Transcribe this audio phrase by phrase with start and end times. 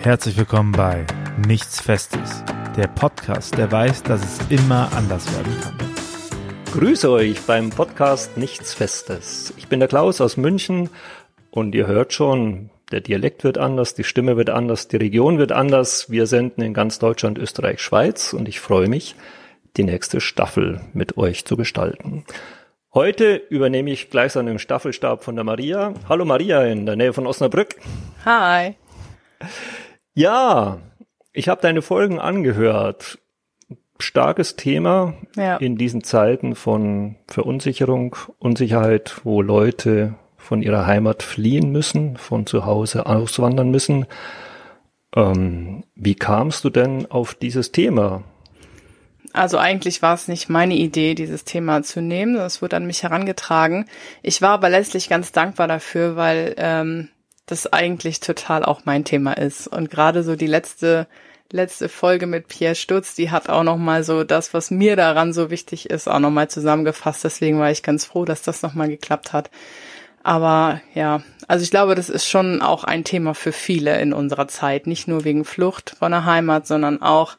[0.00, 1.04] Herzlich willkommen bei
[1.48, 2.44] Nichts Festes,
[2.76, 5.76] der Podcast, der weiß, dass es immer anders werden kann.
[6.72, 9.52] Grüße euch beim Podcast Nichts Festes.
[9.56, 10.88] Ich bin der Klaus aus München
[11.50, 15.50] und ihr hört schon, der Dialekt wird anders, die Stimme wird anders, die Region wird
[15.50, 16.08] anders.
[16.08, 19.16] Wir senden in ganz Deutschland, Österreich, Schweiz und ich freue mich,
[19.76, 22.24] die nächste Staffel mit euch zu gestalten.
[22.94, 25.92] Heute übernehme ich gleichsam den Staffelstab von der Maria.
[26.08, 27.74] Hallo Maria in der Nähe von Osnabrück.
[28.24, 28.76] Hi.
[30.18, 30.78] Ja,
[31.32, 33.20] ich habe deine Folgen angehört.
[34.00, 35.58] Starkes Thema Ja.
[35.58, 42.66] in diesen Zeiten von Verunsicherung, Unsicherheit, wo Leute von ihrer Heimat fliehen müssen, von zu
[42.66, 44.06] Hause auswandern müssen.
[45.14, 48.24] Ähm, wie kamst du denn auf dieses Thema?
[49.32, 52.34] Also eigentlich war es nicht meine Idee, dieses Thema zu nehmen.
[52.34, 53.84] Das wurde an mich herangetragen.
[54.24, 57.08] Ich war aber letztlich ganz dankbar dafür, weil ähm,
[57.48, 59.66] das eigentlich total auch mein Thema ist.
[59.66, 61.06] Und gerade so die letzte
[61.50, 65.32] letzte Folge mit Pierre Stutz, die hat auch noch mal so das, was mir daran
[65.32, 67.24] so wichtig ist, auch noch mal zusammengefasst.
[67.24, 69.50] Deswegen war ich ganz froh, dass das noch mal geklappt hat.
[70.22, 74.48] Aber ja, also ich glaube, das ist schon auch ein Thema für viele in unserer
[74.48, 74.86] Zeit.
[74.86, 77.36] Nicht nur wegen Flucht von der Heimat, sondern auch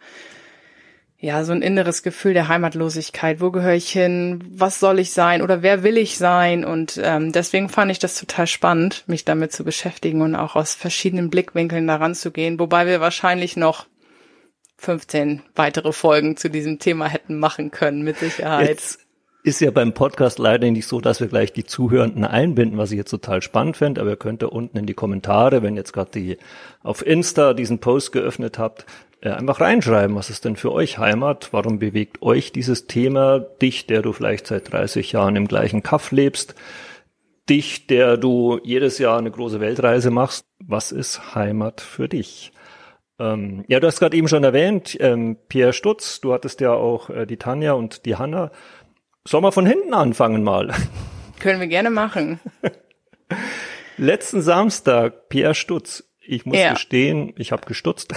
[1.22, 3.42] ja, so ein inneres Gefühl der Heimatlosigkeit.
[3.42, 4.42] Wo gehöre ich hin?
[4.52, 5.42] Was soll ich sein?
[5.42, 6.64] Oder wer will ich sein?
[6.64, 10.75] Und ähm, deswegen fand ich das total spannend, mich damit zu beschäftigen und auch aus
[10.75, 12.58] verschiedenen Blickwinkeln daran zu gehen.
[12.58, 13.86] Wobei wir wahrscheinlich noch
[14.78, 18.70] 15 weitere Folgen zu diesem Thema hätten machen können, mit Sicherheit.
[18.70, 19.00] Jetzt
[19.44, 22.97] ist ja beim Podcast leider nicht so, dass wir gleich die Zuhörenden einbinden, was ich
[22.97, 26.12] jetzt total spannend fände, aber ihr könnt da unten in die Kommentare, wenn jetzt gerade
[26.12, 26.38] die
[26.81, 28.86] auf Insta diesen Post geöffnet habt,
[29.22, 31.50] äh, einfach reinschreiben, was ist denn für euch Heimat?
[31.52, 33.39] Warum bewegt euch dieses Thema?
[33.39, 36.56] Dich, der du vielleicht seit 30 Jahren im gleichen Kaff lebst,
[37.50, 40.45] dich, der du jedes Jahr eine große Weltreise machst.
[40.64, 42.52] Was ist Heimat für dich?
[43.20, 47.09] Ähm, ja, du hast gerade eben schon erwähnt, ähm, Pierre Stutz, du hattest ja auch
[47.09, 48.52] äh, die Tanja und die Hanna.
[49.28, 50.74] Sollen wir von hinten anfangen mal?
[51.40, 52.40] Können wir gerne machen.
[53.97, 56.09] Letzten Samstag, Pierre Stutz.
[56.29, 56.73] Ich muss Ja.
[56.73, 58.13] gestehen, ich habe gestutzt.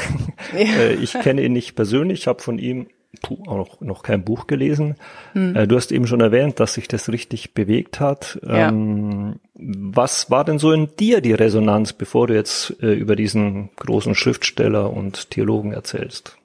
[0.53, 0.59] Ja.
[0.79, 2.89] Äh, ich kenne ihn nicht persönlich, ich habe von ihm
[3.23, 4.97] puh, auch noch, kein Buch gelesen.
[5.35, 8.39] Äh, Du hast eben schon erwähnt, dass sich das richtig bewegt hat.
[8.47, 8.69] Ja.
[8.69, 13.71] Ähm, was war denn so in dir die Resonanz, bevor du jetzt äh, über diesen
[13.77, 16.37] großen Schriftsteller und Theologen erzählst?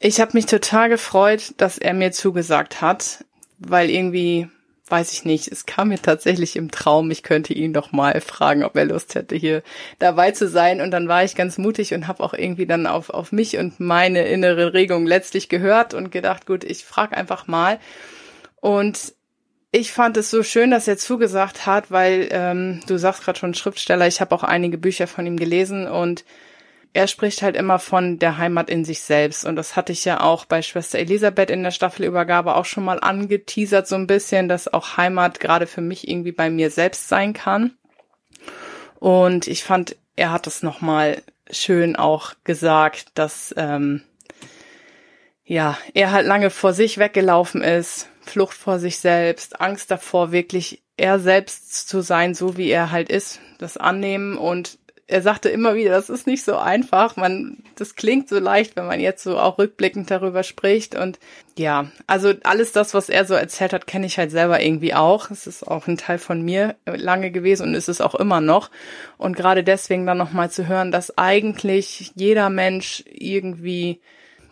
[0.00, 3.24] Ich habe mich total gefreut, dass er mir zugesagt hat,
[3.58, 4.48] weil irgendwie,
[4.88, 8.64] weiß ich nicht, es kam mir tatsächlich im Traum, ich könnte ihn doch mal fragen,
[8.64, 9.62] ob er Lust hätte, hier
[9.98, 10.80] dabei zu sein.
[10.82, 13.80] Und dann war ich ganz mutig und habe auch irgendwie dann auf, auf mich und
[13.80, 17.78] meine innere Regung letztlich gehört und gedacht, gut, ich frage einfach mal.
[18.60, 19.14] Und
[19.72, 23.54] ich fand es so schön, dass er zugesagt hat, weil ähm, du sagst gerade schon
[23.54, 26.24] Schriftsteller, ich habe auch einige Bücher von ihm gelesen und
[26.94, 29.44] er spricht halt immer von der Heimat in sich selbst.
[29.44, 33.00] Und das hatte ich ja auch bei Schwester Elisabeth in der Staffelübergabe auch schon mal
[33.00, 37.32] angeteasert, so ein bisschen, dass auch Heimat gerade für mich irgendwie bei mir selbst sein
[37.32, 37.72] kann.
[39.00, 44.02] Und ich fand, er hat es nochmal schön auch gesagt, dass ähm,
[45.44, 50.82] ja, er halt lange vor sich weggelaufen ist, Flucht vor sich selbst, Angst davor, wirklich
[50.96, 55.74] er selbst zu sein, so wie er halt ist, das annehmen und er sagte immer
[55.74, 57.16] wieder, das ist nicht so einfach.
[57.16, 60.94] Man, das klingt so leicht, wenn man jetzt so auch rückblickend darüber spricht.
[60.94, 61.18] Und
[61.58, 65.30] ja, also alles das, was er so erzählt hat, kenne ich halt selber irgendwie auch.
[65.30, 68.70] Es ist auch ein Teil von mir lange gewesen und ist es auch immer noch.
[69.18, 74.00] Und gerade deswegen dann nochmal zu hören, dass eigentlich jeder Mensch irgendwie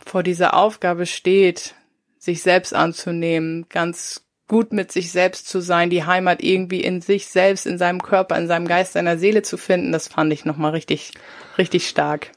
[0.04, 1.74] vor dieser Aufgabe steht,
[2.18, 7.26] sich selbst anzunehmen, ganz gut mit sich selbst zu sein, die Heimat irgendwie in sich
[7.26, 10.72] selbst, in seinem Körper, in seinem Geist, seiner Seele zu finden, das fand ich nochmal
[10.72, 11.12] richtig,
[11.58, 12.30] richtig stark.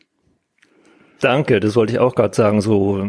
[1.19, 2.61] Danke, das wollte ich auch gerade sagen.
[2.61, 3.05] So,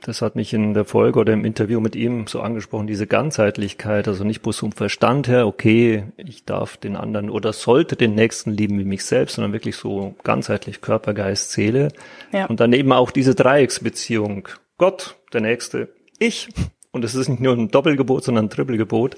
[0.00, 4.08] das hat mich in der Folge oder im Interview mit ihm so angesprochen, diese Ganzheitlichkeit,
[4.08, 8.52] also nicht bloß vom Verstand her, okay, ich darf den anderen oder sollte den Nächsten
[8.52, 11.88] lieben wie mich selbst, sondern wirklich so ganzheitlich Körper, Geist, Seele.
[12.32, 12.46] Ja.
[12.46, 14.48] Und dann eben auch diese Dreiecksbeziehung.
[14.78, 15.88] Gott, der Nächste,
[16.18, 16.48] ich.
[16.92, 19.16] Und es ist nicht nur ein Doppelgebot, sondern ein Trippelgebot.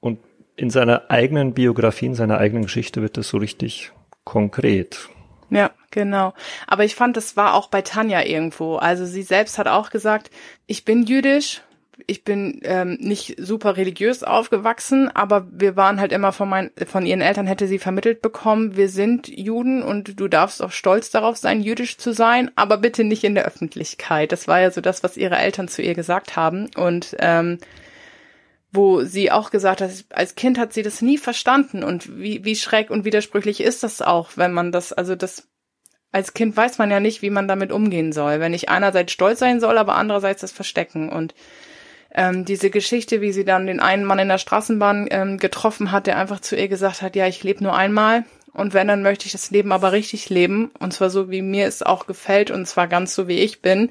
[0.00, 0.18] Und
[0.56, 3.92] in seiner eigenen Biografie, in seiner eigenen Geschichte wird das so richtig
[4.24, 5.08] konkret.
[5.50, 6.34] Ja, genau.
[6.66, 8.76] Aber ich fand, das war auch bei Tanja irgendwo.
[8.76, 10.30] Also sie selbst hat auch gesagt,
[10.66, 11.62] ich bin jüdisch,
[12.06, 17.06] ich bin ähm, nicht super religiös aufgewachsen, aber wir waren halt immer von meinen, von
[17.06, 21.36] ihren Eltern hätte sie vermittelt bekommen, wir sind Juden und du darfst auch stolz darauf
[21.36, 24.32] sein, jüdisch zu sein, aber bitte nicht in der Öffentlichkeit.
[24.32, 27.58] Das war ja so das, was ihre Eltern zu ihr gesagt haben und ähm,
[28.72, 32.56] wo sie auch gesagt hat, als Kind hat sie das nie verstanden und wie, wie
[32.56, 35.48] schräg und widersprüchlich ist das auch, wenn man das, also das
[36.12, 38.40] als Kind weiß man ja nicht, wie man damit umgehen soll.
[38.40, 41.10] Wenn ich einerseits stolz sein soll, aber andererseits das verstecken.
[41.10, 41.34] Und
[42.14, 46.06] ähm, diese Geschichte, wie sie dann den einen Mann in der Straßenbahn ähm, getroffen hat,
[46.06, 48.24] der einfach zu ihr gesagt hat, ja, ich lebe nur einmal
[48.56, 51.66] und wenn, dann möchte ich das Leben aber richtig leben und zwar so, wie mir
[51.66, 53.90] es auch gefällt und zwar ganz so, wie ich bin.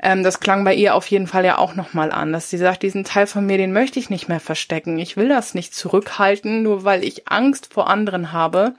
[0.00, 2.82] Ähm, das klang bei ihr auf jeden Fall ja auch nochmal an, dass sie sagt,
[2.82, 4.98] diesen Teil von mir, den möchte ich nicht mehr verstecken.
[4.98, 8.74] Ich will das nicht zurückhalten, nur weil ich Angst vor anderen habe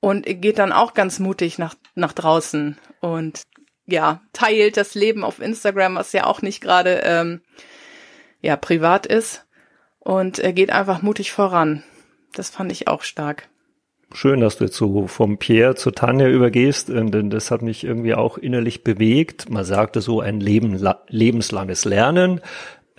[0.00, 3.42] und geht dann auch ganz mutig nach, nach draußen und
[3.90, 7.40] ja, teilt das Leben auf Instagram, was ja auch nicht gerade ähm,
[8.40, 9.44] ja privat ist
[9.98, 11.84] und er geht einfach mutig voran.
[12.32, 13.48] Das fand ich auch stark.
[14.12, 18.14] Schön, dass du jetzt so vom Pierre zur Tanja übergehst, denn das hat mich irgendwie
[18.14, 19.48] auch innerlich bewegt.
[19.50, 22.40] Man sagte so ein Leben, lebenslanges Lernen.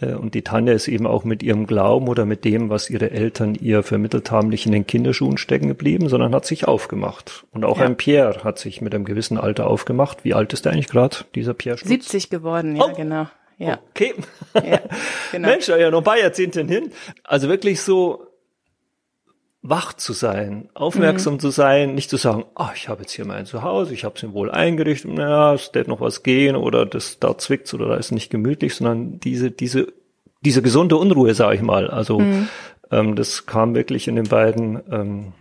[0.02, 3.12] Äh, und die Tanja ist eben auch mit ihrem Glauben oder mit dem, was ihre
[3.12, 7.46] Eltern ihr vermittelt haben, nicht in den Kinderschuhen stecken geblieben, sondern hat sich aufgemacht.
[7.52, 7.86] Und auch ja.
[7.86, 10.24] ein Pierre hat sich mit einem gewissen Alter aufgemacht.
[10.24, 11.90] Wie alt ist der eigentlich gerade, dieser Pierre Schutz?
[11.90, 12.94] 70 geworden, ja, oh.
[12.96, 13.28] genau.
[13.58, 13.80] Ja.
[13.92, 14.16] Okay.
[14.56, 14.80] Ja,
[15.32, 15.50] genau.
[15.50, 16.92] Mensch, ja noch ein paar Jahrzehnte hin.
[17.24, 18.31] Also wirklich so
[19.64, 21.40] wach zu sein, aufmerksam mhm.
[21.40, 24.24] zu sein, nicht zu sagen, ah, ich habe jetzt hier mein Zuhause, ich habe es
[24.24, 27.96] mir wohl eingerichtet, naja, es wird noch was gehen oder das da zwickt's oder da
[27.96, 29.88] ist nicht gemütlich, sondern diese diese
[30.44, 31.90] diese gesunde Unruhe, sage ich mal.
[31.90, 32.48] Also mhm.
[32.90, 35.34] ähm, das kam wirklich in den beiden ähm,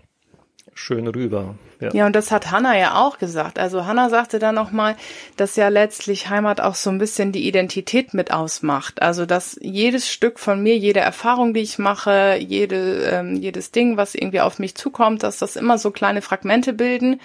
[0.74, 1.54] schön rüber.
[1.80, 1.90] Ja.
[1.92, 3.58] ja, und das hat Hannah ja auch gesagt.
[3.58, 4.96] Also Hannah sagte dann nochmal,
[5.36, 9.00] dass ja letztlich Heimat auch so ein bisschen die Identität mit ausmacht.
[9.00, 13.96] Also dass jedes Stück von mir, jede Erfahrung, die ich mache, jede, ähm, jedes Ding,
[13.96, 17.20] was irgendwie auf mich zukommt, dass das immer so kleine Fragmente bilden,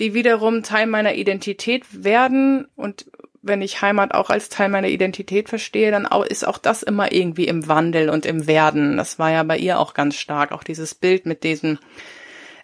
[0.00, 2.66] die wiederum Teil meiner Identität werden.
[2.74, 3.06] Und
[3.42, 7.46] wenn ich Heimat auch als Teil meiner Identität verstehe, dann ist auch das immer irgendwie
[7.46, 8.96] im Wandel und im Werden.
[8.96, 10.52] Das war ja bei ihr auch ganz stark.
[10.52, 11.78] Auch dieses Bild mit diesen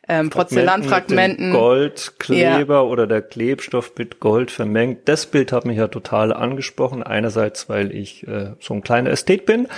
[0.08, 1.52] ähm, Porzellanfragmenten.
[1.52, 2.82] Goldkleber ja.
[2.82, 5.08] oder der Klebstoff mit Gold vermengt.
[5.08, 7.02] Das Bild hat mich ja total angesprochen.
[7.02, 9.69] Einerseits, weil ich äh, so ein kleiner Ästhet bin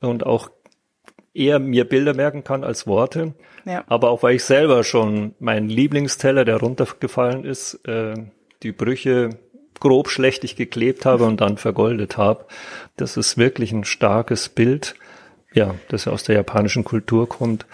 [0.00, 0.50] und auch
[1.32, 3.34] eher mir Bilder merken kann als Worte.
[3.64, 3.84] Ja.
[3.86, 8.14] Aber auch weil ich selber schon mein Lieblingsteller, der runtergefallen ist, äh,
[8.62, 9.30] die Brüche
[9.78, 12.46] grob schlechtig geklebt habe und dann vergoldet habe.
[12.96, 14.94] Das ist wirklich ein starkes Bild,
[15.54, 17.66] ja, das aus der japanischen Kultur kommt.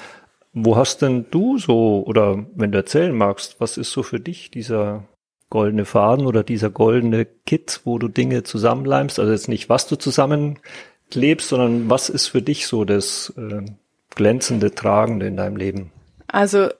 [0.58, 4.50] Wo hast denn du so, oder wenn du erzählen magst, was ist so für dich
[4.50, 5.05] dieser
[5.50, 9.19] goldene Faden oder dieser goldene Kit, wo du Dinge zusammenleimst?
[9.19, 13.67] Also jetzt nicht, was du zusammenklebst, sondern was ist für dich so das äh,
[14.14, 15.93] glänzende, tragende in deinem Leben?
[16.26, 16.70] Also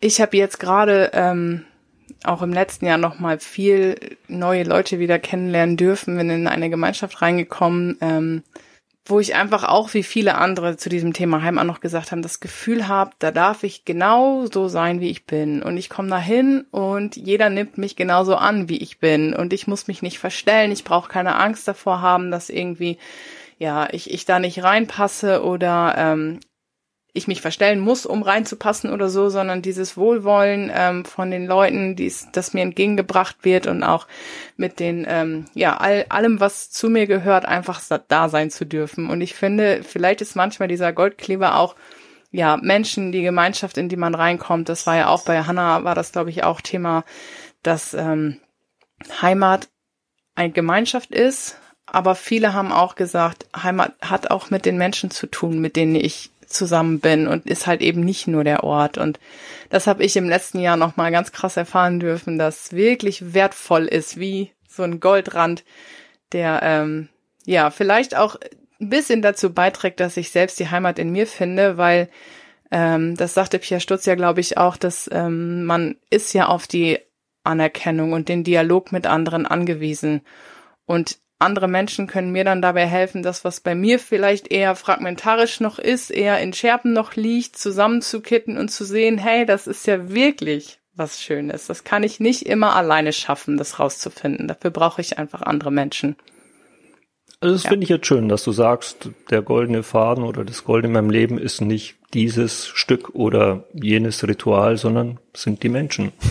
[0.00, 1.64] ich habe jetzt gerade ähm,
[2.24, 6.70] auch im letzten Jahr noch mal viel neue Leute wieder kennenlernen dürfen, bin in eine
[6.70, 7.98] Gemeinschaft reingekommen.
[8.00, 8.42] Ähm,
[9.04, 12.38] wo ich einfach auch wie viele andere zu diesem Thema Heimat noch gesagt haben, das
[12.38, 15.62] Gefühl habe, da darf ich genau so sein, wie ich bin.
[15.62, 19.34] Und ich komme da hin und jeder nimmt mich genauso an, wie ich bin.
[19.34, 22.98] Und ich muss mich nicht verstellen, ich brauche keine Angst davor haben, dass irgendwie
[23.58, 26.40] ja, ich, ich da nicht reinpasse oder ähm,
[27.14, 31.94] ich mich verstellen muss, um reinzupassen oder so, sondern dieses Wohlwollen ähm, von den Leuten,
[31.94, 34.06] dies, das mir entgegengebracht wird und auch
[34.56, 39.10] mit den, ähm, ja, all, allem, was zu mir gehört, einfach da sein zu dürfen.
[39.10, 41.76] Und ich finde, vielleicht ist manchmal dieser Goldkleber auch,
[42.30, 45.94] ja, Menschen, die Gemeinschaft, in die man reinkommt, das war ja auch bei Hannah, war
[45.94, 47.04] das, glaube ich, auch Thema,
[47.62, 48.38] dass ähm,
[49.20, 49.68] Heimat
[50.34, 55.26] eine Gemeinschaft ist, aber viele haben auch gesagt, Heimat hat auch mit den Menschen zu
[55.26, 58.98] tun, mit denen ich zusammen bin und ist halt eben nicht nur der Ort.
[58.98, 59.18] Und
[59.70, 63.86] das habe ich im letzten Jahr noch mal ganz krass erfahren dürfen, dass wirklich wertvoll
[63.86, 65.64] ist, wie so ein Goldrand,
[66.32, 67.08] der ähm,
[67.44, 68.36] ja vielleicht auch
[68.80, 72.08] ein bisschen dazu beiträgt, dass ich selbst die Heimat in mir finde, weil
[72.70, 76.66] ähm, das sagte Pierre Stutz ja, glaube ich, auch, dass ähm, man ist ja auf
[76.66, 76.98] die
[77.44, 80.22] Anerkennung und den Dialog mit anderen angewiesen.
[80.86, 85.60] Und andere Menschen können mir dann dabei helfen, das, was bei mir vielleicht eher fragmentarisch
[85.60, 90.10] noch ist, eher in Scherben noch liegt, zusammenzukitten und zu sehen, hey, das ist ja
[90.10, 91.66] wirklich was Schönes.
[91.66, 94.48] Das kann ich nicht immer alleine schaffen, das rauszufinden.
[94.48, 96.16] Dafür brauche ich einfach andere Menschen.
[97.40, 97.70] Also das ja.
[97.70, 101.10] finde ich jetzt schön, dass du sagst, der goldene Faden oder das Gold in meinem
[101.10, 106.12] Leben ist nicht dieses Stück oder jenes Ritual, sondern sind die Menschen.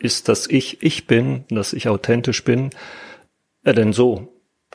[0.00, 2.70] Ist, dass ich ich bin, dass ich authentisch bin,
[3.68, 4.32] ja, denn so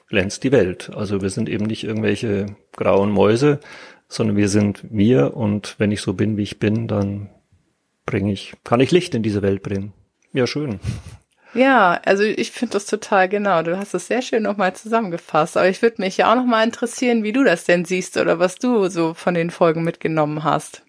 [0.07, 0.91] glänzt die Welt.
[0.93, 2.45] Also wir sind eben nicht irgendwelche
[2.75, 3.59] grauen Mäuse,
[4.07, 7.31] sondern wir sind wir und wenn ich so bin, wie ich bin, dann
[8.05, 9.93] bringe ich, kann ich Licht in diese Welt bringen.
[10.31, 10.79] Ja, schön.
[11.55, 13.63] Ja, also ich finde das total genau.
[13.63, 15.57] Du hast es sehr schön nochmal zusammengefasst.
[15.57, 18.57] Aber ich würde mich ja auch nochmal interessieren, wie du das denn siehst oder was
[18.57, 20.83] du so von den Folgen mitgenommen hast.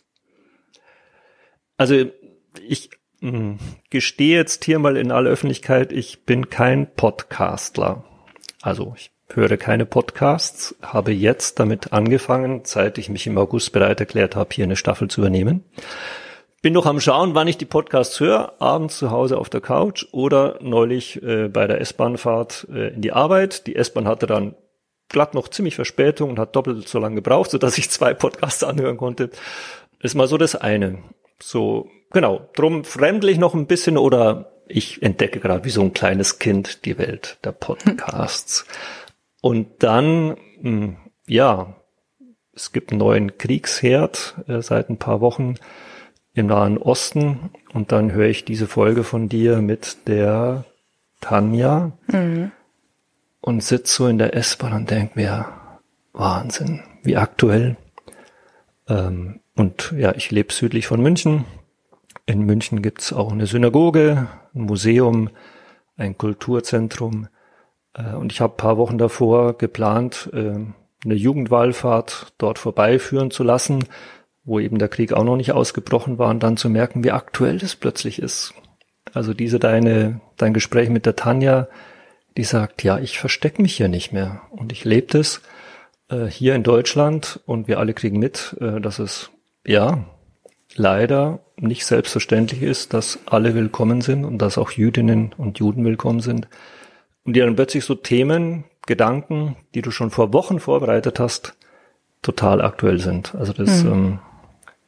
[1.79, 2.05] Also
[2.69, 2.91] ich
[3.91, 8.05] gestehe jetzt hier mal in aller Öffentlichkeit, ich bin kein Podcastler.
[8.63, 14.01] Also ich höre keine Podcasts, habe jetzt damit angefangen, seit ich mich im August bereit
[14.01, 15.65] erklärt habe, hier eine Staffel zu übernehmen.
[16.63, 20.07] Bin noch am Schauen, wann ich die Podcasts höre, abends zu Hause auf der Couch
[20.13, 23.67] oder neulich äh, bei der S-Bahnfahrt äh, in die Arbeit.
[23.67, 24.55] Die S-Bahn hatte dann
[25.11, 28.97] glatt noch ziemlich Verspätung und hat doppelt so lange gebraucht, sodass ich zwei Podcasts anhören
[28.97, 29.31] konnte.
[30.01, 30.99] Ist mal so das eine.
[31.39, 36.39] So, genau, drum fremdlich noch ein bisschen oder ich entdecke gerade wie so ein kleines
[36.39, 38.65] Kind die Welt der Podcasts.
[39.43, 41.77] Und dann, hm, ja,
[42.55, 45.57] es gibt einen neuen Kriegsherd äh, seit ein paar Wochen
[46.33, 47.51] im Nahen Osten.
[47.75, 50.65] Und dann höre ich diese Folge von dir mit der
[51.21, 52.53] Tanja mhm.
[53.41, 55.47] und sitze so in der S-Bahn und denke mir,
[56.13, 57.77] Wahnsinn, wie aktuell.
[58.89, 61.45] Ähm, und ja, ich lebe südlich von München.
[62.27, 65.31] In München gibt's auch eine Synagoge, ein Museum,
[65.97, 67.29] ein Kulturzentrum.
[67.95, 70.55] Äh, und ich habe paar Wochen davor geplant, äh,
[71.05, 73.85] eine Jugendwallfahrt dort vorbeiführen zu lassen,
[74.45, 77.59] wo eben der Krieg auch noch nicht ausgebrochen war und dann zu merken, wie aktuell
[77.59, 78.55] das plötzlich ist.
[79.13, 81.69] Also diese deine, dein Gespräch mit der Tanja,
[82.37, 85.43] die sagt, ja, ich verstecke mich hier nicht mehr und ich lebe das
[86.09, 89.31] äh, hier in Deutschland und wir alle kriegen mit, äh, dass es
[89.65, 90.05] ja
[90.75, 96.21] leider nicht selbstverständlich ist, dass alle willkommen sind und dass auch Jüdinnen und Juden willkommen
[96.21, 96.49] sind
[97.25, 101.55] und die dann plötzlich so Themen, Gedanken, die du schon vor Wochen vorbereitet hast,
[102.23, 103.35] total aktuell sind.
[103.35, 103.93] Also das mhm.
[103.93, 104.19] ähm,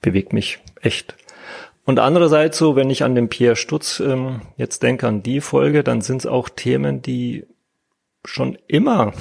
[0.02, 1.16] bewegt mich echt.
[1.84, 5.84] Und andererseits so, wenn ich an den Pierre Stutz ähm, jetzt denke, an die Folge,
[5.84, 7.46] dann sind es auch Themen, die
[8.24, 9.12] schon immer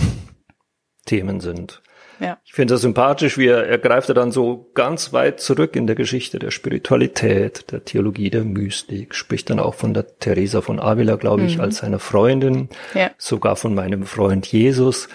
[1.06, 1.82] Themen sind.
[2.20, 2.38] Ja.
[2.46, 5.88] Ich finde das sympathisch, wie er, er greift er dann so ganz weit zurück in
[5.88, 10.80] der Geschichte der Spiritualität, der Theologie, der Mystik, spricht dann auch von der Teresa von
[10.80, 11.64] Avila, glaube ich, mhm.
[11.64, 13.12] als seiner Freundin, ja.
[13.18, 15.10] sogar von meinem Freund Jesus.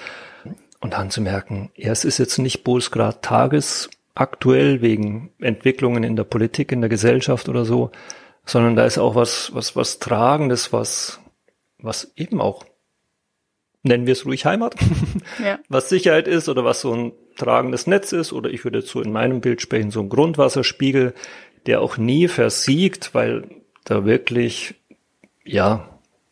[0.81, 6.17] Und dann zu merken, ja, es ist jetzt nicht bloß gerade tagesaktuell wegen Entwicklungen in
[6.17, 7.91] der Politik, in der Gesellschaft oder so,
[8.47, 11.21] sondern da ist auch was, was, was Tragendes, was,
[11.79, 12.65] was eben auch
[13.83, 14.75] nennen wir es ruhig Heimat,
[15.45, 15.59] ja.
[15.69, 19.13] was Sicherheit ist oder was so ein tragendes Netz ist oder ich würde so in
[19.13, 21.15] meinem Bild sprechen, so ein Grundwasserspiegel,
[21.67, 23.45] der auch nie versiegt, weil
[23.85, 24.75] da wirklich,
[25.45, 25.89] ja,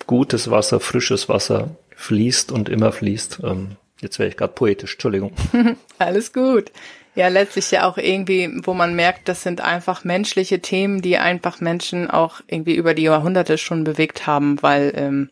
[0.07, 3.41] gutes Wasser, frisches Wasser fließt und immer fließt.
[3.45, 5.33] Ähm, jetzt wäre ich gerade poetisch, Entschuldigung.
[5.99, 6.71] Alles gut.
[7.15, 11.61] Ja, letztlich ja auch irgendwie, wo man merkt, das sind einfach menschliche Themen, die einfach
[11.61, 15.31] Menschen auch irgendwie über die Jahrhunderte schon bewegt haben, weil ähm,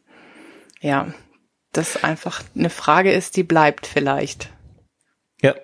[0.80, 1.14] ja,
[1.76, 4.50] das einfach eine Frage ist, die bleibt vielleicht.
[5.42, 5.54] Ja,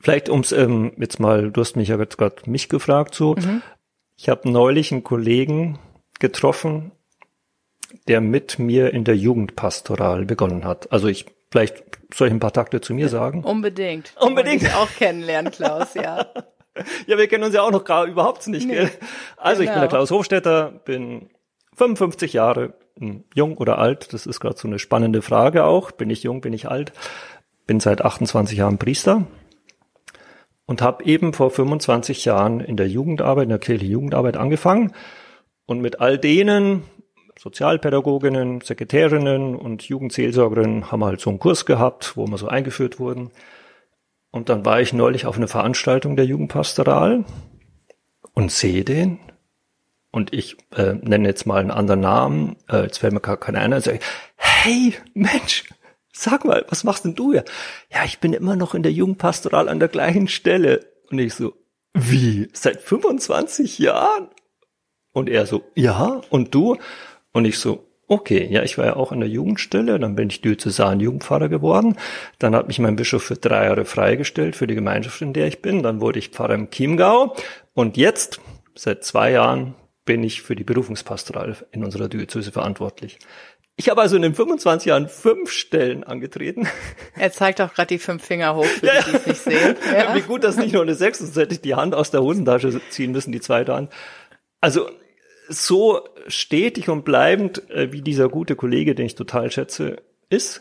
[0.00, 3.34] vielleicht ums ähm, jetzt mal, du hast mich ja jetzt gerade mich gefragt so.
[3.34, 3.62] Mhm.
[4.16, 5.78] Ich habe neulich einen Kollegen
[6.20, 6.92] getroffen,
[8.08, 10.92] der mit mir in der Jugendpastoral begonnen hat.
[10.92, 13.44] Also ich vielleicht soll ich ein paar Takte zu mir sagen?
[13.44, 14.12] Unbedingt.
[14.20, 14.74] Unbedingt.
[14.74, 16.26] Auch kennenlernen, Klaus, ja.
[17.06, 18.90] ja, wir kennen uns ja auch noch gar überhaupt nicht, nee, gell?
[19.36, 19.70] Also genau.
[19.70, 19.88] ich bin der genau.
[19.88, 21.30] Klaus Hofstetter, bin
[21.76, 22.74] 55 Jahre,
[23.34, 25.90] jung oder alt, das ist gerade so eine spannende Frage auch.
[25.90, 26.92] Bin ich jung, bin ich alt?
[27.66, 29.26] Bin seit 28 Jahren Priester
[30.66, 34.92] und habe eben vor 25 Jahren in der Jugendarbeit, in der Kirche Jugendarbeit angefangen
[35.66, 36.82] und mit all denen,
[37.38, 43.30] Sozialpädagoginnen, Sekretärinnen und Jugendseelsorgerinnen haben halt so einen Kurs gehabt, wo wir so eingeführt wurden.
[44.30, 47.24] Und dann war ich neulich auf einer Veranstaltung der Jugendpastoral
[48.34, 49.18] und sehe den
[50.14, 53.58] und ich äh, nenne jetzt mal einen anderen Namen, äh, jetzt fällt mir gar keiner
[53.58, 53.90] ein, also,
[54.36, 55.64] hey, Mensch,
[56.12, 57.44] sag mal, was machst denn du hier?
[57.92, 60.86] Ja, ich bin immer noch in der Jugendpastoral an der gleichen Stelle.
[61.10, 61.54] Und ich so,
[61.94, 62.48] wie?
[62.52, 64.28] Seit 25 Jahren?
[65.12, 66.76] Und er so, ja, und du?
[67.32, 70.40] Und ich so, okay, ja, ich war ja auch an der Jugendstelle, dann bin ich
[70.42, 71.96] Diözesan-Jugendpfarrer geworden,
[72.38, 75.60] dann hat mich mein Bischof für drei Jahre freigestellt für die Gemeinschaft, in der ich
[75.60, 77.34] bin, dann wurde ich Pfarrer im Chiemgau
[77.72, 78.40] und jetzt,
[78.76, 83.18] seit zwei Jahren, bin ich für die Berufungspastoral in unserer Diözese verantwortlich.
[83.76, 86.68] Ich habe also in den 25 Jahren fünf Stellen angetreten.
[87.16, 89.76] Er zeigt auch gerade die fünf Finger hoch, für ja, die, die es nicht sehen.
[89.92, 90.14] Ja.
[90.14, 92.80] Wie gut, dass nicht nur eine sechs, sonst hätte ich die Hand aus der Hosentasche
[92.90, 93.92] ziehen müssen, die zweite Hand.
[94.60, 94.88] Also
[95.48, 100.60] so stetig und bleibend, äh, wie dieser gute Kollege, den ich total schätze, ist,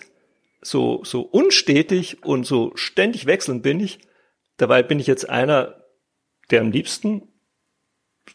[0.62, 4.00] so, so unstetig und so ständig wechselnd bin ich.
[4.58, 5.84] Dabei bin ich jetzt einer,
[6.52, 7.33] der am liebsten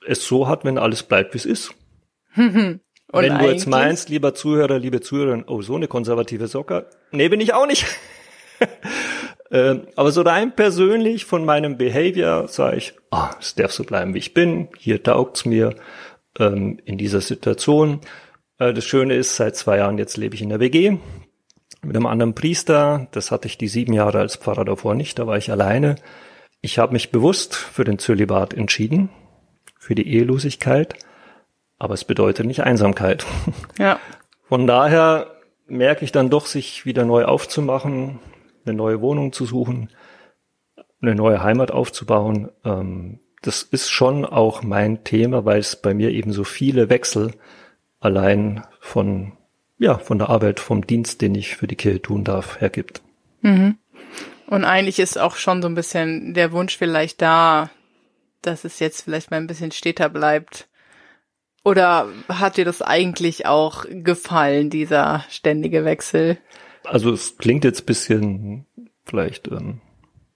[0.06, 1.74] es so hat, wenn alles bleibt, wie es ist.
[2.36, 2.80] wenn
[3.12, 6.88] du jetzt meinst, lieber Zuhörer, liebe Zuhörer, oh, so eine konservative Socke.
[7.10, 7.86] Nee, bin ich auch nicht.
[9.50, 14.14] ähm, aber so rein persönlich von meinem Behavior sage ich, ah, es darf so bleiben,
[14.14, 14.68] wie ich bin.
[14.78, 15.74] Hier taugt's mir.
[16.38, 18.00] ähm, in dieser Situation.
[18.58, 20.98] Äh, das Schöne ist, seit zwei Jahren jetzt lebe ich in der WG
[21.82, 23.08] mit einem anderen Priester.
[23.12, 25.96] Das hatte ich die sieben Jahre als Pfarrer davor nicht, da war ich alleine.
[26.60, 29.10] Ich habe mich bewusst für den Zölibat entschieden,
[29.78, 30.94] für die Ehelosigkeit,
[31.78, 33.24] aber es bedeutet nicht Einsamkeit.
[33.78, 33.98] Ja.
[34.48, 38.18] Von daher merke ich dann doch, sich wieder neu aufzumachen,
[38.64, 39.90] eine neue Wohnung zu suchen,
[41.00, 42.50] eine neue Heimat aufzubauen.
[42.64, 47.32] Ähm, das ist schon auch mein Thema, weil es bei mir eben so viele Wechsel
[48.00, 49.32] allein von,
[49.78, 53.02] ja, von der Arbeit, vom Dienst, den ich für die Kirche tun darf, hergibt.
[53.42, 53.76] Mhm.
[54.46, 57.70] Und eigentlich ist auch schon so ein bisschen der Wunsch vielleicht da,
[58.42, 60.68] dass es jetzt vielleicht mal ein bisschen steter bleibt.
[61.64, 66.38] Oder hat dir das eigentlich auch gefallen, dieser ständige Wechsel?
[66.84, 68.66] Also es klingt jetzt bisschen
[69.04, 69.80] vielleicht, ähm,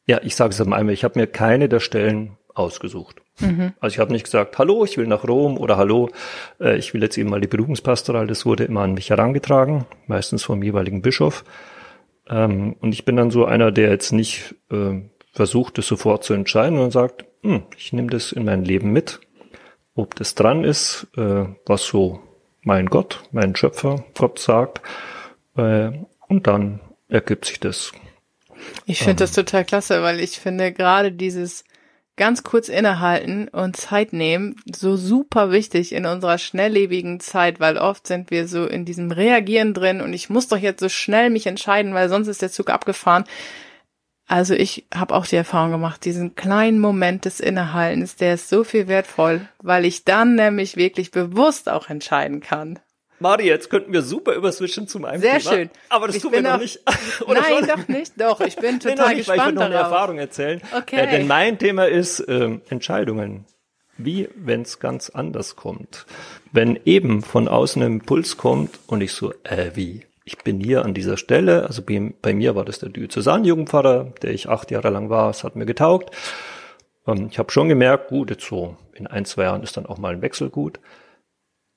[0.07, 3.23] ja, ich sage es einmal, ich habe mir keine der Stellen ausgesucht.
[3.41, 3.73] Mhm.
[3.81, 6.11] Also ich habe nicht gesagt, hallo, ich will nach Rom oder hallo,
[6.61, 8.27] äh, ich will jetzt eben mal die Berufungspastoral.
[8.27, 11.45] Das wurde immer an mich herangetragen, meistens vom jeweiligen Bischof.
[12.29, 15.01] Ähm, und ich bin dann so einer, der jetzt nicht äh,
[15.33, 19.21] versucht, es sofort zu entscheiden und sagt, hm, ich nehme das in mein Leben mit,
[19.95, 22.21] ob das dran ist, äh, was so
[22.63, 24.81] mein Gott, mein Schöpfer, Gott sagt.
[25.57, 25.91] Äh,
[26.29, 27.93] und dann ergibt sich das.
[28.87, 31.65] Ich finde ähm, das total klasse, weil ich finde gerade dieses
[32.17, 38.07] ganz kurz innehalten und Zeit nehmen, so super wichtig in unserer schnelllebigen Zeit, weil oft
[38.07, 41.47] sind wir so in diesem Reagieren drin und ich muss doch jetzt so schnell mich
[41.47, 43.25] entscheiden, weil sonst ist der Zug abgefahren.
[44.33, 48.65] Also ich habe auch die Erfahrung gemacht, diesen kleinen Moment des Innehaltens, der ist so
[48.65, 52.79] viel wertvoll, weil ich dann nämlich wirklich bewusst auch entscheiden kann.
[53.19, 55.53] Mari, jetzt könnten wir super überswitchen zu meinem Sehr Thema.
[55.53, 55.71] Schön.
[55.91, 56.81] Aber das ich tun wir noch nicht.
[57.29, 57.69] Nein, schon?
[57.69, 58.19] doch nicht.
[58.19, 60.62] Doch, ich bin total nee, nicht, gespannt weil ich will noch eine Erfahrung erzählen.
[60.79, 60.97] Okay.
[60.97, 63.45] Äh, denn mein Thema ist äh, Entscheidungen.
[63.99, 66.07] Wie, wenn es ganz anders kommt.
[66.53, 70.07] Wenn eben von außen ein Impuls kommt und ich so, äh, wie?
[70.25, 74.31] Ich bin hier an dieser Stelle, also bei, bei mir war das der Diözesan-Jugendpfarrer, der
[74.31, 76.14] ich acht Jahre lang war, es hat mir getaugt.
[77.07, 79.99] Ähm, ich habe schon gemerkt, gut, jetzt so in ein, zwei Jahren ist dann auch
[79.99, 80.79] mal ein Wechsel gut.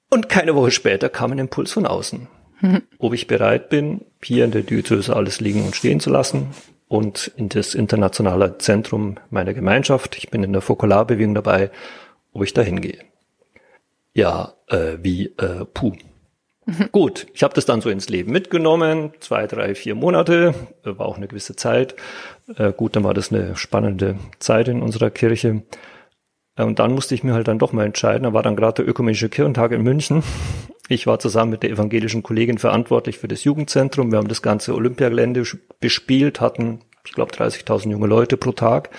[0.10, 2.28] Und keine Woche später kam ein Impuls von außen.
[2.62, 2.84] Mhm.
[3.00, 6.50] Ob ich bereit bin, hier in der Diözese alles liegen und stehen zu lassen
[6.88, 11.72] und in das internationale Zentrum meiner Gemeinschaft, ich bin in der Fokularbewegung dabei,
[12.34, 13.00] ob ich da hingehe.
[14.14, 15.94] Ja, äh, wie, äh, puh.
[16.92, 21.06] Gut, ich habe das dann so ins Leben mitgenommen, zwei, drei, vier Monate, äh, war
[21.06, 21.96] auch eine gewisse Zeit.
[22.58, 25.62] Äh, gut, dann war das eine spannende Zeit in unserer Kirche.
[26.56, 28.24] Äh, und dann musste ich mir halt dann doch mal entscheiden.
[28.24, 30.24] Da war dann gerade der Ökumenische Kirchentag in München.
[30.88, 34.12] Ich war zusammen mit der evangelischen Kollegin verantwortlich für das Jugendzentrum.
[34.12, 35.44] Wir haben das ganze Olympiagelände
[35.80, 38.90] bespielt, hatten, ich glaube, 30.000 junge Leute pro Tag.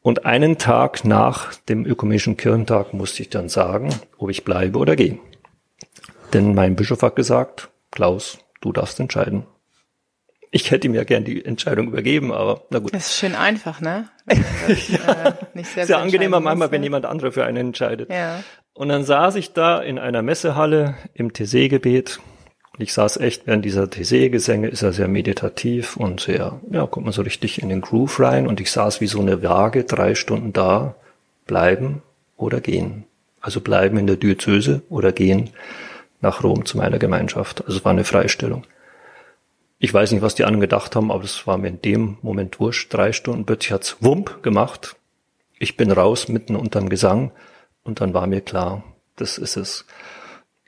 [0.00, 4.96] Und einen Tag nach dem Ökumenischen Kirchentag musste ich dann sagen, ob ich bleibe oder
[4.96, 5.18] gehe.
[6.34, 9.44] Denn mein Bischof hat gesagt, Klaus, du darfst entscheiden.
[10.50, 12.92] Ich hätte ihm ja gern die Entscheidung übergeben, aber na gut.
[12.92, 14.08] Das ist schön einfach, ne?
[14.66, 15.26] Das, ja.
[15.26, 18.10] äh, nicht Sehr angenehmer manchmal, wenn jemand andere für einen entscheidet.
[18.10, 18.42] Ja.
[18.72, 22.20] Und dann saß ich da in einer Messehalle im TC-Gebet.
[22.78, 27.12] Ich saß echt während dieser TC-Gesänge, ist er sehr meditativ und sehr, ja, kommt man
[27.12, 28.48] so richtig in den Groove rein.
[28.48, 30.96] Und ich saß wie so eine Waage drei Stunden da,
[31.46, 32.02] bleiben
[32.36, 33.04] oder gehen.
[33.40, 35.50] Also bleiben in der Diözese oder gehen
[36.24, 37.62] nach Rom zu meiner Gemeinschaft.
[37.64, 38.66] Also es war eine Freistellung.
[39.78, 42.58] Ich weiß nicht, was die anderen gedacht haben, aber das war mir in dem Moment
[42.58, 42.92] wurscht.
[42.92, 44.96] Drei Stunden plötzlich hat's Wump gemacht.
[45.58, 47.30] Ich bin raus mitten unterm Gesang
[47.84, 48.82] und dann war mir klar,
[49.16, 49.84] das ist es.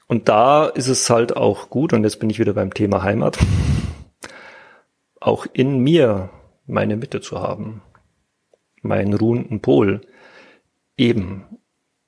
[0.07, 3.39] Und da ist es halt auch gut, und jetzt bin ich wieder beim Thema Heimat,
[5.21, 6.31] auch in mir
[6.67, 7.83] meine Mitte zu haben,
[8.83, 10.03] meinen ruhenden Pol.
[10.97, 11.56] Eben,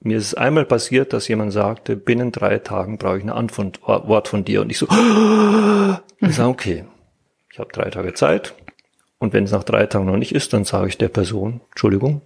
[0.00, 4.44] mir ist einmal passiert, dass jemand sagte, binnen drei Tagen brauche ich eine Antwort von
[4.44, 4.60] dir.
[4.60, 4.86] Und ich so,
[6.20, 6.84] ich sage, okay,
[7.52, 8.54] ich habe drei Tage Zeit
[9.18, 12.22] und wenn es nach drei Tagen noch nicht ist, dann sage ich der Person, Entschuldigung,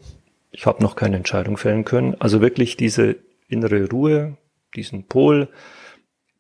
[0.51, 2.15] ich habe noch keine Entscheidung fällen können.
[2.21, 3.17] Also wirklich diese
[3.49, 4.37] innere Ruhe,
[4.77, 5.49] diesen Pol,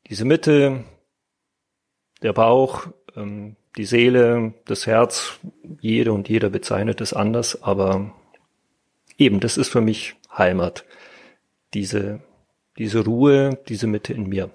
[0.08, 0.84] diese Mitte,
[2.22, 5.38] der Bauch, ähm, die Seele, das Herz,
[5.80, 8.12] jede und jeder bezeichnet es anders, aber
[9.16, 10.84] eben, das ist für mich Heimat.
[11.74, 12.20] Diese,
[12.78, 14.50] diese Ruhe, diese Mitte in mir.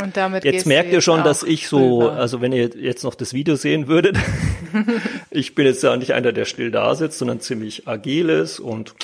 [0.00, 2.12] Und damit jetzt merkt ihr schon, dass ich so, rüber.
[2.12, 4.16] also wenn ihr jetzt noch das Video sehen würdet,
[5.30, 8.94] ich bin jetzt ja nicht einer, der still da sitzt, sondern ziemlich agiles und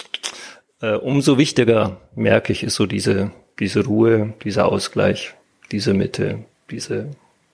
[0.81, 5.35] äh, umso wichtiger merke ich ist so diese diese Ruhe, dieser Ausgleich,
[5.73, 7.11] diese Mitte, diese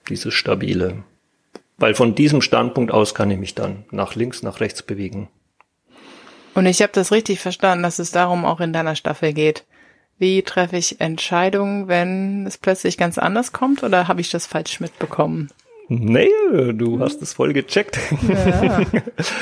[0.09, 1.05] dieses stabile.
[1.79, 5.29] Weil von diesem Standpunkt aus kann ich mich dann nach links, nach rechts bewegen.
[6.55, 9.65] Und ich habe das richtig verstanden, dass es darum auch in deiner Staffel geht
[10.19, 14.81] Wie treffe ich Entscheidungen, wenn es plötzlich ganz anders kommt oder habe ich das falsch
[14.81, 15.51] mitbekommen?
[15.89, 16.31] Nee,
[16.73, 17.99] du hast es voll gecheckt.
[18.29, 18.83] Ja.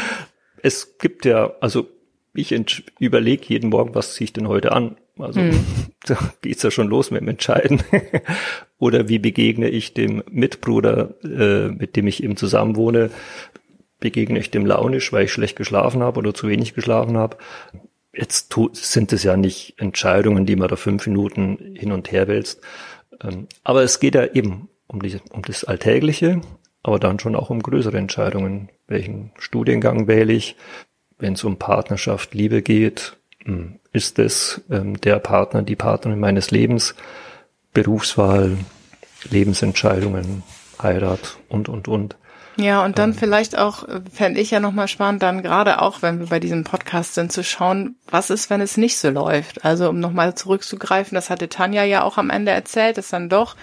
[0.62, 1.88] es gibt ja, also
[2.34, 2.54] ich
[2.98, 4.96] überlege jeden Morgen, was ziehe ich denn heute an?
[5.18, 5.64] Also hm.
[6.06, 7.82] da geht's ja schon los mit dem Entscheiden.
[8.78, 13.10] Oder wie begegne ich dem Mitbruder, äh, mit dem ich eben zusammen wohne,
[14.00, 17.36] begegne ich dem launisch, weil ich schlecht geschlafen habe oder zu wenig geschlafen habe.
[18.12, 22.60] Jetzt sind es ja nicht Entscheidungen, die man da fünf Minuten hin und her wälzt.
[23.22, 26.40] Ähm, aber es geht ja eben um, die, um das Alltägliche,
[26.82, 28.70] aber dann schon auch um größere Entscheidungen.
[28.86, 30.56] Welchen Studiengang wähle ich?
[31.18, 36.50] Wenn es um Partnerschaft, Liebe geht, hm, ist es ähm, der Partner, die Partnerin meines
[36.50, 36.94] Lebens,
[37.74, 38.56] Berufswahl,
[39.30, 40.42] Lebensentscheidungen,
[40.80, 42.16] Heirat und, und, und.
[42.60, 46.18] Ja, und dann ähm, vielleicht auch, fände ich ja nochmal spannend, dann gerade auch, wenn
[46.18, 49.64] wir bei diesem Podcast sind, zu schauen, was ist, wenn es nicht so läuft.
[49.64, 53.54] Also um nochmal zurückzugreifen, das hatte Tanja ja auch am Ende erzählt, dass dann doch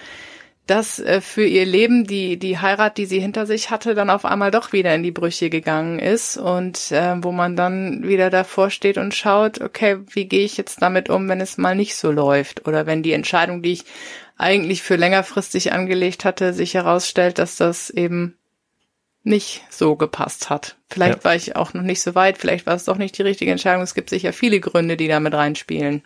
[0.66, 4.24] dass äh, für ihr Leben die die Heirat, die sie hinter sich hatte, dann auf
[4.24, 8.70] einmal doch wieder in die Brüche gegangen ist und äh, wo man dann wieder davor
[8.70, 12.10] steht und schaut, okay, wie gehe ich jetzt damit um, wenn es mal nicht so
[12.10, 13.84] läuft oder wenn die Entscheidung, die ich
[14.36, 18.36] eigentlich für längerfristig angelegt hatte, sich herausstellt, dass das eben
[19.26, 20.76] nicht so gepasst hat.
[20.88, 21.24] Vielleicht ja.
[21.24, 23.82] war ich auch noch nicht so weit, vielleicht war es doch nicht die richtige Entscheidung.
[23.82, 26.02] Es gibt sicher viele Gründe, die da mit reinspielen.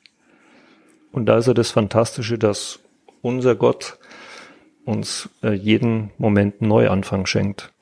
[1.12, 2.80] Und da ist ja das Fantastische, dass
[3.20, 3.98] unser Gott
[4.84, 7.72] uns äh, jeden Moment Neuanfang schenkt.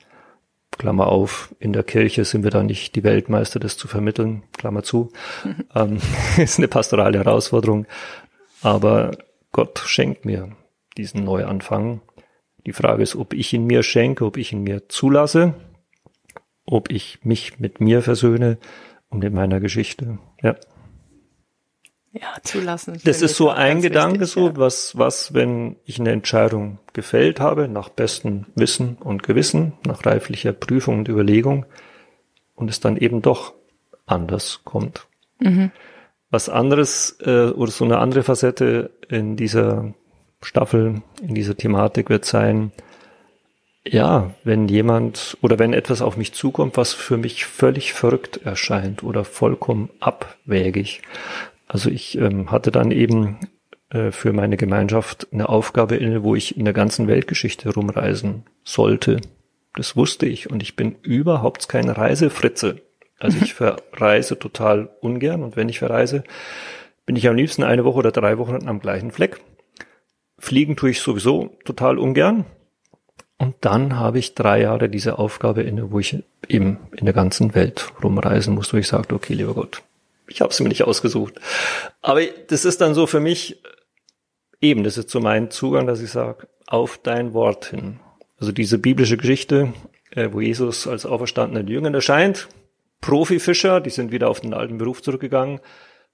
[0.77, 4.83] Klammer auf, in der Kirche sind wir da nicht die Weltmeister, das zu vermitteln, Klammer
[4.83, 5.11] zu.
[5.75, 5.99] ähm,
[6.37, 7.85] ist eine pastorale Herausforderung.
[8.61, 9.11] Aber
[9.53, 10.49] Gott schenkt mir
[10.97, 12.01] diesen Neuanfang
[12.65, 15.53] die Frage ist, ob ich ihn mir schenke, ob ich ihn mir zulasse,
[16.65, 18.57] ob ich mich mit mir versöhne
[19.09, 20.19] und in meiner Geschichte.
[20.41, 20.55] Ja.
[22.11, 22.99] Ja, zulassen.
[23.05, 24.57] Das ist so ein Gedanke, wichtig, so ja.
[24.57, 30.51] was, was, wenn ich eine Entscheidung gefällt habe, nach bestem Wissen und Gewissen, nach reiflicher
[30.51, 31.65] Prüfung und Überlegung,
[32.55, 33.53] und es dann eben doch
[34.05, 35.07] anders kommt.
[35.39, 35.71] Mhm.
[36.29, 39.93] Was anderes äh, oder so eine andere Facette in dieser
[40.41, 42.71] Staffel in dieser Thematik wird sein,
[43.85, 49.03] ja, wenn jemand oder wenn etwas auf mich zukommt, was für mich völlig verrückt erscheint
[49.03, 51.01] oder vollkommen abwägig.
[51.67, 53.39] Also ich ähm, hatte dann eben
[53.89, 59.21] äh, für meine Gemeinschaft eine Aufgabe inne, wo ich in der ganzen Weltgeschichte rumreisen sollte.
[59.75, 62.81] Das wusste ich und ich bin überhaupt keine Reisefritze.
[63.17, 66.23] Also ich verreise total ungern und wenn ich verreise,
[67.05, 69.39] bin ich am liebsten eine Woche oder drei Wochen am gleichen Fleck.
[70.39, 72.45] Fliegen tue ich sowieso total ungern.
[73.37, 77.55] Und dann habe ich drei Jahre diese Aufgabe inne, wo ich eben in der ganzen
[77.55, 79.81] Welt rumreisen muss, wo ich sagte, okay, lieber Gott,
[80.27, 81.35] ich habe es mir nicht ausgesucht.
[82.01, 83.61] Aber das ist dann so für mich
[84.59, 87.99] eben, das ist so mein Zugang, dass ich sage, auf dein Wort hin.
[88.39, 89.73] Also diese biblische Geschichte,
[90.11, 92.49] äh, wo Jesus als auferstandener Jünger erscheint,
[93.01, 95.61] Profifischer, die sind wieder auf den alten Beruf zurückgegangen,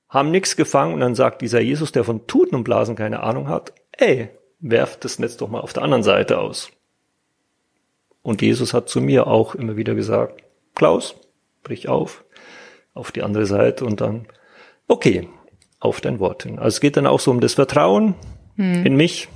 [0.08, 3.50] haben nichts gefangen und dann sagt dieser Jesus, der von Tuten und Blasen keine Ahnung
[3.50, 4.30] hat, ey,
[4.60, 6.72] werft das Netz doch mal auf der anderen Seite aus.
[8.22, 11.16] Und Jesus hat zu mir auch immer wieder gesagt, Klaus,
[11.64, 12.24] brich auf,
[12.94, 14.28] auf die andere Seite und dann,
[14.88, 15.30] okay,
[15.80, 16.58] auf dein Wort hin.
[16.58, 18.16] Also es geht dann auch so um das Vertrauen
[18.56, 18.86] hm.
[18.86, 19.28] in mich,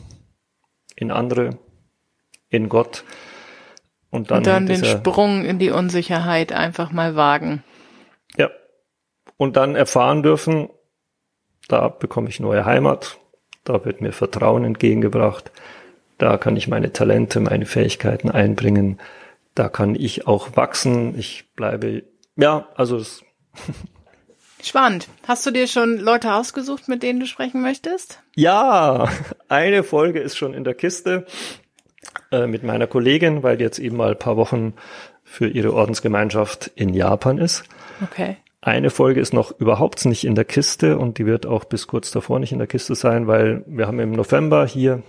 [0.95, 1.57] in andere,
[2.49, 3.03] in Gott.
[4.09, 7.63] Und dann, und dann den Sprung in die Unsicherheit einfach mal wagen.
[8.37, 8.49] Ja.
[9.37, 10.69] Und dann erfahren dürfen,
[11.67, 13.19] da bekomme ich neue Heimat,
[13.63, 15.51] da wird mir Vertrauen entgegengebracht.
[16.17, 18.99] Da kann ich meine Talente, meine Fähigkeiten einbringen.
[19.55, 21.17] Da kann ich auch wachsen.
[21.17, 22.03] Ich bleibe,
[22.35, 23.23] ja, also es
[24.61, 25.07] Spannend.
[25.25, 28.21] Hast du dir schon Leute ausgesucht, mit denen du sprechen möchtest?
[28.35, 29.09] Ja,
[29.47, 31.25] eine Folge ist schon in der Kiste
[32.31, 34.73] äh, mit meiner Kollegin, weil die jetzt eben mal ein paar Wochen
[35.23, 37.63] für ihre Ordensgemeinschaft in Japan ist.
[38.03, 38.37] Okay.
[38.61, 42.11] Eine Folge ist noch überhaupt nicht in der Kiste und die wird auch bis kurz
[42.11, 45.01] davor nicht in der Kiste sein, weil wir haben im November hier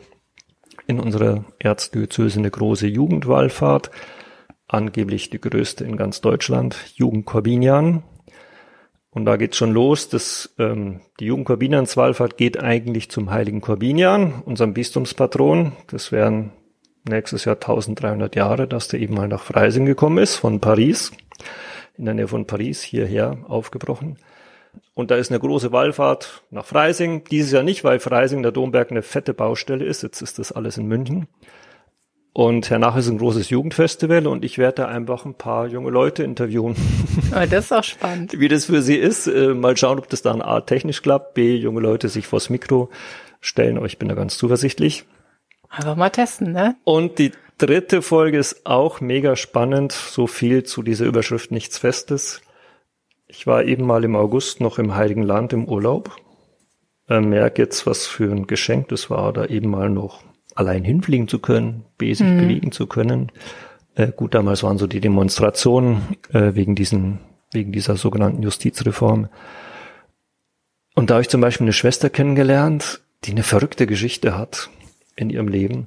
[0.87, 3.91] in unserer Erzdiözese eine große Jugendwallfahrt,
[4.69, 8.05] angeblich die größte in ganz Deutschland, Jugend Corbinian.
[9.11, 10.09] Und da geht's schon los.
[10.09, 15.73] Das, ähm, die Jugend Corbinianswallfahrt geht eigentlich zum heiligen Corbinian, unserem Bistumspatron.
[15.89, 16.53] Das wären
[17.09, 21.11] nächstes Jahr 1300 Jahre, dass der eben mal nach Freising gekommen ist von Paris
[22.01, 24.19] in der Nähe von Paris hierher aufgebrochen.
[24.95, 27.25] Und da ist eine große Wallfahrt nach Freising.
[27.25, 30.03] Dieses Jahr nicht, weil Freising der Domberg eine fette Baustelle ist.
[30.03, 31.29] Jetzt ist das alles in München.
[32.33, 36.23] Und hernach ist ein großes Jugendfestival und ich werde da einfach ein paar junge Leute
[36.23, 36.77] interviewen.
[37.33, 38.39] Oh, das ist auch spannend.
[38.39, 39.27] Wie das für sie ist.
[39.27, 42.89] Äh, mal schauen, ob das dann A technisch klappt, B junge Leute sich vors Mikro
[43.41, 45.05] stellen, aber ich bin da ganz zuversichtlich.
[45.71, 46.77] Einfach mal testen, ne?
[46.83, 49.93] Und die dritte Folge ist auch mega spannend.
[49.93, 52.43] So viel zu dieser Überschrift Nichts Festes.
[53.29, 56.17] Ich war eben mal im August noch im Heiligen Land im Urlaub.
[57.09, 60.25] Äh, merke jetzt, was für ein Geschenk das war, da eben mal noch
[60.57, 62.39] allein hinfliegen zu können, B, sich mhm.
[62.39, 63.31] bewegen zu können.
[63.95, 67.21] Äh, gut, damals waren so die Demonstrationen äh, wegen diesen,
[67.53, 69.29] wegen dieser sogenannten Justizreform.
[70.97, 74.69] Und da habe ich zum Beispiel eine Schwester kennengelernt, die eine verrückte Geschichte hat
[75.21, 75.87] in ihrem Leben.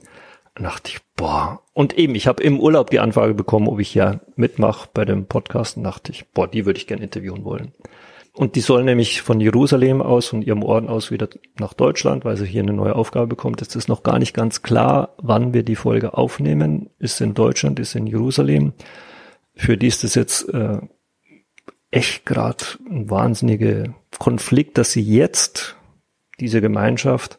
[0.56, 1.62] Da dachte ich, boah.
[1.74, 5.26] Und eben, ich habe im Urlaub die Anfrage bekommen, ob ich ja mitmache bei dem
[5.26, 5.78] Podcast.
[5.78, 7.74] Und dachte ich, boah, die würde ich gerne interviewen wollen.
[8.36, 12.36] Und die soll nämlich von Jerusalem aus, von ihrem Orden aus wieder nach Deutschland, weil
[12.36, 13.62] sie hier eine neue Aufgabe bekommt.
[13.62, 16.90] Jetzt ist noch gar nicht ganz klar, wann wir die Folge aufnehmen.
[16.98, 18.74] Ist in Deutschland, ist in Jerusalem.
[19.56, 20.80] Für die ist es jetzt äh,
[21.92, 25.76] echt gerade ein wahnsinniger Konflikt, dass sie jetzt
[26.40, 27.38] diese Gemeinschaft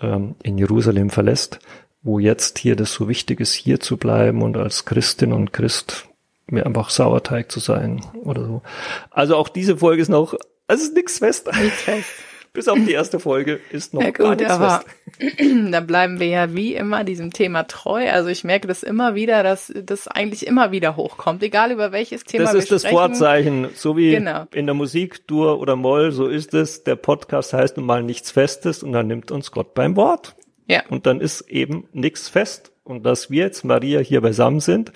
[0.00, 1.58] ähm, in Jerusalem verlässt,
[2.02, 6.08] wo jetzt hier das so wichtig ist, hier zu bleiben und als Christin und Christ
[6.48, 8.62] mir einfach Sauerteig zu sein oder so.
[9.10, 10.34] Also auch diese Folge ist noch,
[10.68, 11.48] also ist nichts fest.
[11.60, 12.08] Nichts fest.
[12.56, 14.82] Bis auf die erste Folge ist noch ja, gut, gar nichts aber
[15.18, 15.36] fest.
[15.70, 18.10] da bleiben wir ja wie immer diesem Thema treu.
[18.10, 22.24] Also ich merke das immer wieder, dass das eigentlich immer wieder hochkommt, egal über welches
[22.24, 22.74] Thema das wir sprechen.
[22.74, 24.46] Das ist das Vorzeichen, so wie genau.
[24.54, 26.82] in der Musik, Dur oder Moll, so ist es.
[26.82, 30.34] Der Podcast heißt nun mal nichts Festes und dann nimmt uns Gott beim Wort.
[30.66, 30.82] Ja.
[30.88, 32.72] Und dann ist eben nichts fest.
[32.84, 34.92] Und dass wir jetzt, Maria, hier beisammen sind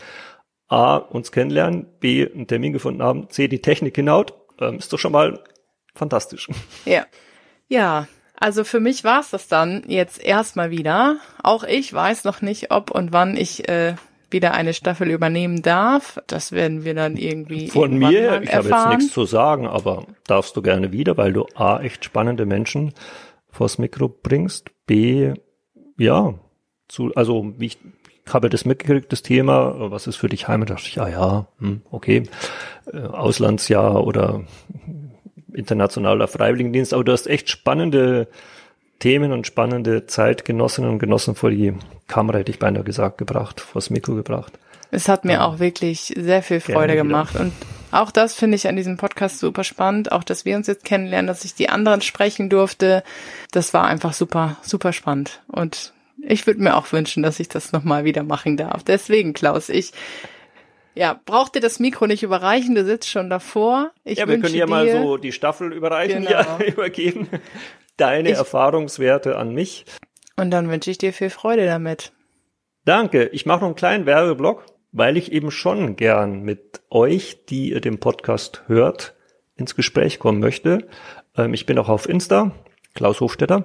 [0.68, 4.98] A, uns kennenlernen, B, einen Termin gefunden haben, C, die Technik hinaut, ähm, ist doch
[4.98, 5.44] schon mal
[5.94, 6.48] fantastisch.
[6.86, 7.04] Ja.
[7.70, 11.18] Ja, also für mich war es das dann jetzt erstmal wieder.
[11.42, 13.94] Auch ich weiß noch nicht, ob und wann ich äh,
[14.28, 16.18] wieder eine Staffel übernehmen darf.
[16.26, 17.68] Das werden wir dann irgendwie.
[17.68, 21.46] Von mir, ich habe jetzt nichts zu sagen, aber darfst du gerne wieder, weil du
[21.54, 22.92] A, echt spannende Menschen
[23.50, 25.32] vors Mikro bringst, B,
[25.96, 26.34] ja,
[26.88, 27.78] zu, also wie ich
[28.28, 30.70] habe das mitgekriegt, das Thema, was ist für dich Heimat?
[30.70, 32.24] Da dachte ich, ah ja, hm, okay,
[32.92, 34.44] äh, Auslandsjahr oder
[35.54, 38.28] internationaler Freiwilligendienst, aber du hast echt spannende
[38.98, 41.74] Themen und spannende Zeitgenossinnen und Genossen vor die
[42.06, 44.58] Kamera, hätte ich beinahe gesagt, gebracht, vors Mikro gebracht.
[44.90, 45.46] Es hat mir ja.
[45.46, 47.52] auch wirklich sehr viel Freude gemacht und
[47.92, 51.26] auch das finde ich an diesem Podcast super spannend, auch dass wir uns jetzt kennenlernen,
[51.26, 53.02] dass ich die anderen sprechen durfte.
[53.52, 57.72] Das war einfach super, super spannend und ich würde mir auch wünschen, dass ich das
[57.72, 58.82] nochmal wieder machen darf.
[58.84, 59.92] Deswegen, Klaus, ich
[60.94, 63.92] ja, braucht dir das Mikro nicht überreichen, du sitzt schon davor.
[64.04, 66.30] Ich ja, wir können ja mal so die Staffel überreichen, genau.
[66.30, 67.28] ja, übergeben.
[67.96, 69.84] Deine ich, Erfahrungswerte an mich.
[70.36, 72.12] Und dann wünsche ich dir viel Freude damit.
[72.84, 73.26] Danke.
[73.26, 77.80] Ich mache noch einen kleinen Werbeblock, weil ich eben schon gern mit euch, die ihr
[77.80, 79.14] den Podcast hört,
[79.54, 80.88] ins Gespräch kommen möchte.
[81.36, 82.52] Ähm, ich bin auch auf Insta,
[82.94, 83.64] Klaus Hofstetter.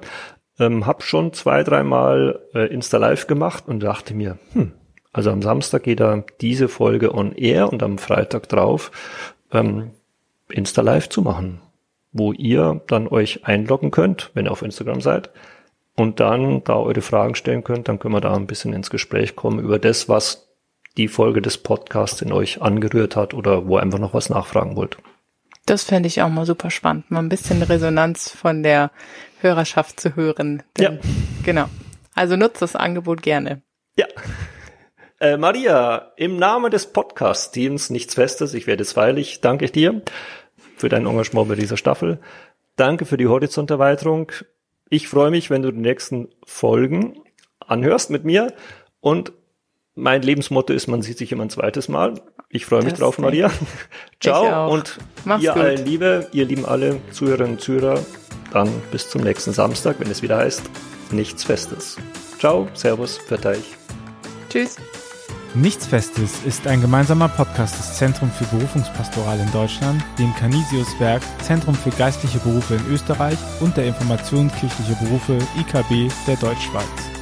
[0.59, 4.73] Ähm, hab schon zwei, dreimal äh, Insta Live gemacht und dachte mir, hm,
[5.15, 8.91] also am Samstag geht da diese Folge on air und am Freitag drauf
[9.49, 9.91] ähm,
[10.49, 11.61] Insta Live zu machen,
[12.11, 15.29] wo ihr dann euch einloggen könnt, wenn ihr auf Instagram seid
[15.95, 19.37] und dann da eure Fragen stellen könnt, dann können wir da ein bisschen ins Gespräch
[19.37, 20.49] kommen über das, was
[20.97, 24.75] die Folge des Podcasts in euch angerührt hat oder wo ihr einfach noch was nachfragen
[24.75, 24.97] wollt.
[25.65, 28.91] Das fände ich auch mal super spannend, mal ein bisschen Resonanz von der
[29.39, 30.61] Hörerschaft zu hören.
[30.77, 30.99] Denn, ja.
[31.43, 31.69] Genau.
[32.13, 33.61] Also nutzt das Angebot gerne.
[33.97, 34.07] Ja.
[35.25, 40.03] Äh, Maria, im Namen des Podcast-Teams Nichts Festes, ich werde es feierlich, danke ich dir
[40.77, 42.19] für dein Engagement bei dieser Staffel.
[42.75, 44.31] Danke für die Horizonterweiterung.
[44.87, 47.17] Ich freue mich, wenn du die nächsten Folgen
[47.59, 48.53] anhörst mit mir
[48.99, 49.33] und
[49.95, 52.21] mein Lebensmotto ist, man sieht sich immer ein zweites Mal.
[52.49, 53.49] Ich freue mich das drauf, Maria.
[54.21, 55.61] Ciao und Mach's ihr gut.
[55.63, 57.99] allen Liebe, ihr lieben alle Zuhörerinnen und Zuhörer.
[58.53, 60.61] Dann bis zum nächsten Samstag, wenn es wieder heißt,
[61.09, 61.97] nichts Festes.
[62.37, 63.73] Ciao, Servus, für euch.
[64.49, 64.75] Tschüss.
[65.55, 71.75] Nichts Festes ist ein gemeinsamer Podcast des Zentrum für Berufungspastoral in Deutschland, dem Canisius-Werk Zentrum
[71.75, 77.14] für geistliche Berufe in Österreich und der Informationskirchliche Berufe IKB der Deutschschweiz.